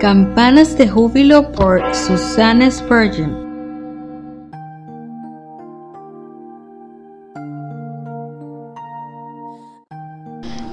[0.00, 3.36] Campanas de Júbilo por Susanna Spurgeon.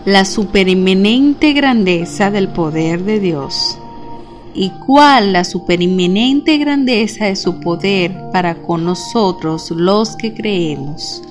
[0.06, 3.78] La supereminente grandeza del poder de Dios.
[4.54, 11.22] ¿Y cuál la supereminente grandeza de su poder para con nosotros los que creemos?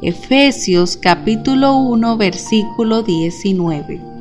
[0.00, 4.13] Efesios capítulo 1 versículo 19.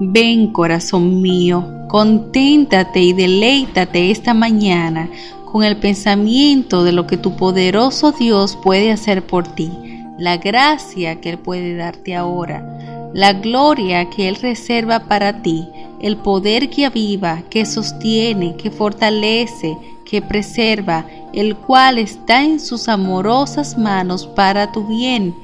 [0.00, 5.08] Ven corazón mío, conténtate y deleítate esta mañana
[5.44, 9.70] con el pensamiento de lo que tu poderoso Dios puede hacer por ti,
[10.18, 15.68] la gracia que Él puede darte ahora, la gloria que Él reserva para ti,
[16.00, 22.88] el poder que aviva, que sostiene, que fortalece, que preserva, el cual está en sus
[22.88, 25.34] amorosas manos para tu bien.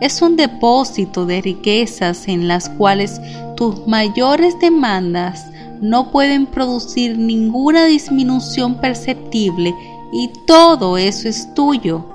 [0.00, 3.20] Es un depósito de riquezas en las cuales
[3.60, 5.44] tus mayores demandas
[5.82, 9.74] no pueden producir ninguna disminución perceptible
[10.14, 12.06] y todo eso es tuyo.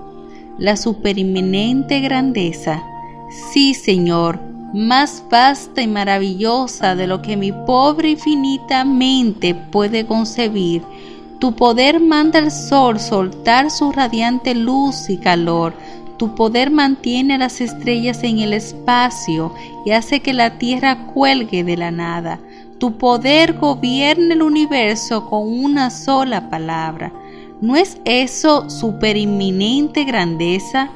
[0.57, 2.81] La superiminente grandeza.
[3.51, 4.41] Sí, Señor,
[4.73, 10.81] más vasta y maravillosa de lo que mi pobre y finita mente puede concebir.
[11.38, 15.75] Tu poder manda al sol soltar su radiante luz y calor
[16.18, 19.53] tu poder mantiene las estrellas en el espacio
[19.86, 22.40] y hace que la tierra cuelgue de la nada.
[22.80, 27.12] Tu poder gobierna el universo con una sola palabra.
[27.62, 30.90] ¿No es eso superinminente grandeza?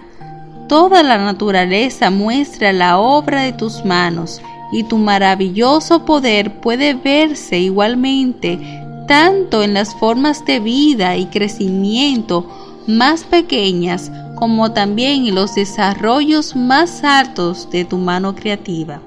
[0.67, 4.41] Toda la naturaleza muestra la obra de tus manos
[4.71, 8.59] y tu maravilloso poder puede verse igualmente
[9.09, 12.47] tanto en las formas de vida y crecimiento
[12.85, 19.01] más pequeñas como también en los desarrollos más altos de tu mano creativa.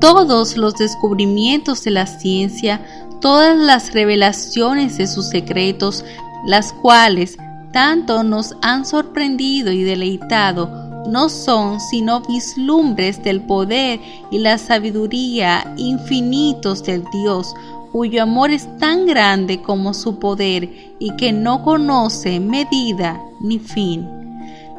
[0.00, 2.80] Todos los descubrimientos de la ciencia,
[3.20, 6.04] todas las revelaciones de sus secretos,
[6.46, 7.36] las cuales
[7.72, 10.70] tanto nos han sorprendido y deleitado,
[11.08, 13.98] no son sino vislumbres del poder
[14.30, 17.54] y la sabiduría infinitos del Dios,
[17.90, 24.17] cuyo amor es tan grande como su poder y que no conoce medida ni fin.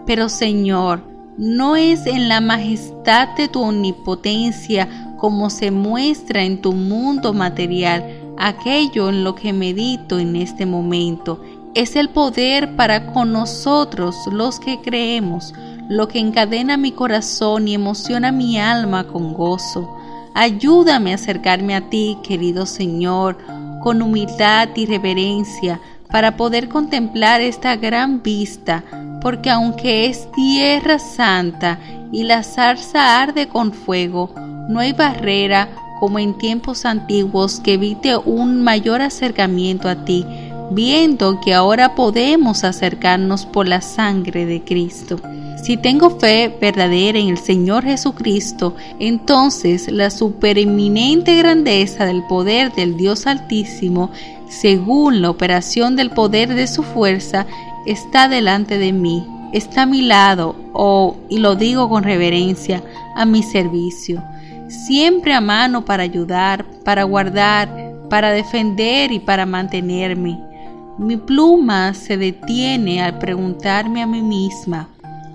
[0.09, 1.03] Pero Señor,
[1.37, 8.03] no es en la majestad de tu omnipotencia como se muestra en tu mundo material
[8.39, 11.43] aquello en lo que medito en este momento.
[11.75, 15.53] Es el poder para con nosotros los que creemos,
[15.89, 19.95] lo que encadena mi corazón y emociona mi alma con gozo.
[20.33, 23.37] Ayúdame a acercarme a ti, querido Señor,
[23.83, 25.79] con humildad y reverencia,
[26.11, 28.83] para poder contemplar esta gran vista,
[29.21, 31.79] porque aunque es tierra santa
[32.11, 34.33] y la zarza arde con fuego,
[34.69, 35.69] no hay barrera
[35.99, 40.25] como en tiempos antiguos que evite un mayor acercamiento a ti,
[40.71, 45.19] viendo que ahora podemos acercarnos por la sangre de Cristo.
[45.61, 52.95] Si tengo fe verdadera en el Señor Jesucristo, entonces la supereminente grandeza del poder del
[52.95, 54.09] Dios Altísimo
[54.49, 57.45] según la operación del poder de su fuerza,
[57.91, 62.83] está delante de mí, está a mi lado, oh, y lo digo con reverencia,
[63.15, 64.23] a mi servicio,
[64.67, 67.67] siempre a mano para ayudar, para guardar,
[68.07, 70.39] para defender y para mantenerme.
[70.99, 74.87] Mi pluma se detiene al preguntarme a mí misma,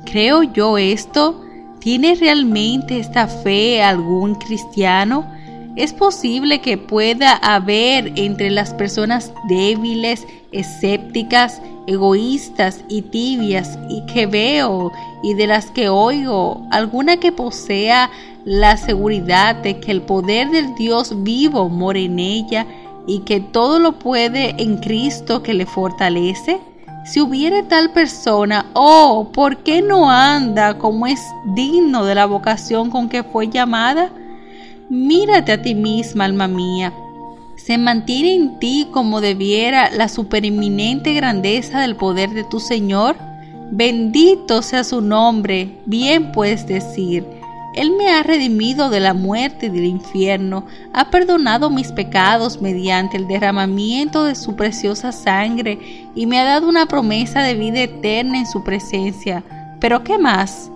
[0.05, 1.43] ¿creo yo esto?
[1.81, 5.27] ¿Tiene realmente esta fe algún cristiano?
[5.77, 14.27] Es posible que pueda haber entre las personas débiles, escépticas, egoístas y tibias y que
[14.27, 14.93] veo
[15.25, 18.09] y de las que oigo, alguna que posea
[18.45, 22.67] la seguridad de que el poder del Dios vivo mora en ella
[23.09, 26.61] y que todo lo puede en Cristo que le fortalece?
[27.05, 32.91] Si hubiere tal persona, oh, ¿por qué no anda como es digno de la vocación
[32.91, 34.11] con que fue llamada?
[34.91, 36.93] Mírate a ti misma, alma mía.
[37.57, 43.17] ¿Se mantiene en ti como debiera la supereminente grandeza del poder de tu Señor?
[43.71, 47.25] Bendito sea su nombre, bien puedes decir.
[47.75, 53.17] Él me ha redimido de la muerte y del infierno, ha perdonado mis pecados mediante
[53.17, 55.79] el derramamiento de su preciosa sangre
[56.15, 59.43] y me ha dado una promesa de vida eterna en su presencia.
[59.81, 60.71] Pero ¿qué más?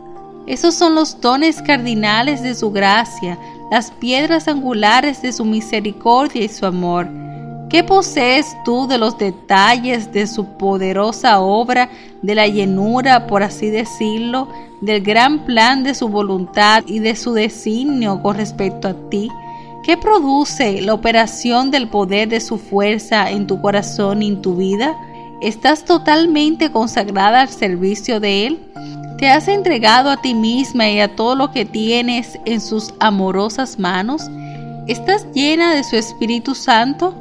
[0.46, 3.38] Esos son los dones cardinales de su gracia,
[3.70, 7.08] las piedras angulares de su misericordia y su amor.
[7.68, 11.90] ¿Qué posees tú de los detalles de su poderosa obra,
[12.22, 14.48] de la llenura, por así decirlo,
[14.80, 19.28] del gran plan de su voluntad y de su designio con respecto a ti?
[19.84, 24.56] ¿Qué produce la operación del poder de su fuerza en tu corazón y en tu
[24.56, 24.96] vida?
[25.42, 28.67] ¿Estás totalmente consagrada al servicio de Él?
[29.18, 33.76] ¿Te has entregado a ti misma y a todo lo que tienes en sus amorosas
[33.76, 34.30] manos?
[34.86, 37.12] ¿Estás llena de su Espíritu Santo?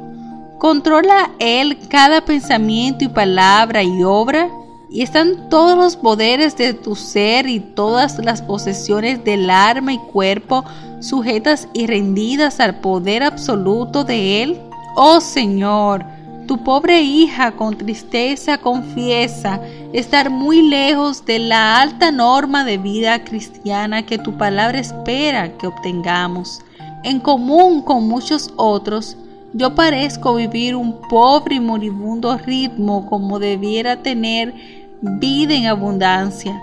[0.58, 4.48] ¿Controla Él cada pensamiento y palabra y obra?
[4.88, 9.98] ¿Y están todos los poderes de tu ser y todas las posesiones del alma y
[9.98, 10.64] cuerpo
[11.00, 14.60] sujetas y rendidas al poder absoluto de Él?
[14.94, 16.04] Oh Señor,
[16.48, 19.60] tu pobre hija con tristeza confiesa
[19.92, 25.66] estar muy lejos de la alta norma de vida cristiana que tu palabra espera que
[25.66, 26.62] obtengamos.
[27.04, 29.14] En común con muchos otros,
[29.52, 34.54] yo parezco vivir un pobre y moribundo ritmo como debiera tener
[35.02, 36.58] vida en abundancia.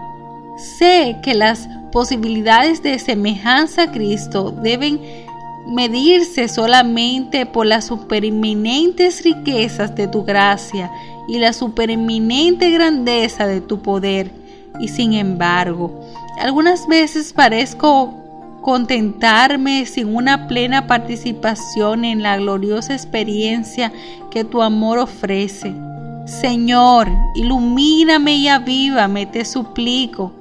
[0.79, 4.99] Sé que las posibilidades de semejanza a Cristo deben
[5.67, 10.91] medirse solamente por las supereminentes riquezas de tu gracia
[11.27, 14.31] y la supereminente grandeza de tu poder.
[14.79, 16.01] Y sin embargo,
[16.39, 18.13] algunas veces parezco
[18.61, 23.91] contentarme sin una plena participación en la gloriosa experiencia
[24.31, 25.73] que tu amor ofrece.
[26.25, 30.33] Señor, ilumíname y avívame, te suplico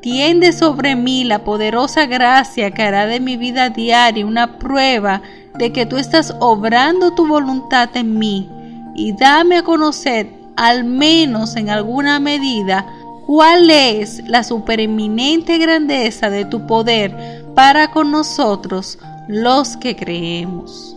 [0.00, 5.20] Tiende sobre mí la poderosa gracia que hará de mi vida diaria una prueba
[5.58, 8.48] de que tú estás obrando tu voluntad en mí
[8.94, 12.86] y dame a conocer, al menos en alguna medida,
[13.26, 18.98] cuál es la supereminente grandeza de tu poder para con nosotros
[19.28, 20.96] los que creemos.